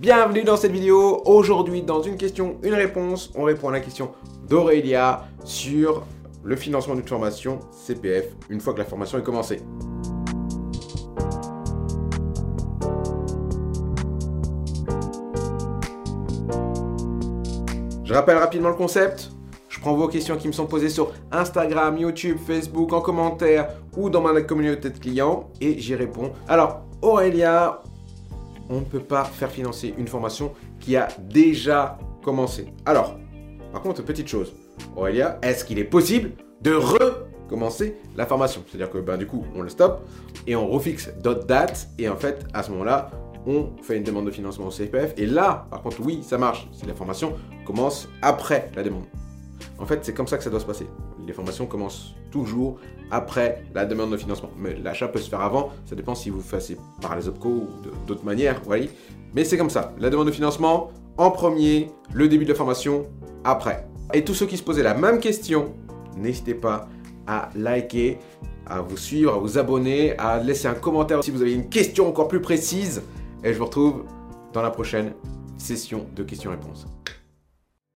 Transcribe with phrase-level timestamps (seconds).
[0.00, 1.20] Bienvenue dans cette vidéo.
[1.26, 4.12] Aujourd'hui, dans une question, une réponse, on répond à la question
[4.48, 6.06] d'Aurélia sur
[6.42, 9.60] le financement d'une formation CPF une fois que la formation est commencée.
[18.02, 19.32] Je rappelle rapidement le concept.
[19.68, 24.08] Je prends vos questions qui me sont posées sur Instagram, YouTube, Facebook, en commentaire ou
[24.08, 26.32] dans ma communauté de clients et j'y réponds.
[26.48, 27.82] Alors, Aurélia,
[28.70, 32.72] on ne peut pas faire financer une formation qui a déjà commencé.
[32.86, 33.18] Alors,
[33.72, 34.54] par contre, petite chose,
[34.96, 36.32] Aurélia, est-ce qu'il est possible
[36.62, 38.62] de recommencer la formation?
[38.66, 40.06] C'est-à-dire que ben, du coup, on le stoppe
[40.46, 43.10] et on refixe d'autres dates et en fait, à ce moment-là,
[43.46, 46.68] on fait une demande de financement au CPF et là, par contre, oui, ça marche
[46.72, 47.34] si la formation
[47.66, 49.04] commence après la demande.
[49.78, 50.86] En fait, c'est comme ça que ça doit se passer.
[51.30, 52.80] Les formations commencent toujours
[53.12, 54.50] après la demande de financement.
[54.58, 57.68] Mais l'achat peut se faire avant, ça dépend si vous faites par les OPCO ou
[58.08, 58.90] d'autres manières, voyez.
[59.32, 59.94] Mais c'est comme ça.
[60.00, 63.04] La demande de financement en premier, le début de la formation
[63.44, 63.86] après.
[64.12, 65.72] Et tous ceux qui se posaient la même question,
[66.16, 66.88] n'hésitez pas
[67.28, 68.18] à liker,
[68.66, 72.08] à vous suivre, à vous abonner, à laisser un commentaire si vous avez une question
[72.08, 73.02] encore plus précise.
[73.44, 74.02] Et je vous retrouve
[74.52, 75.12] dans la prochaine
[75.58, 76.86] session de questions-réponses.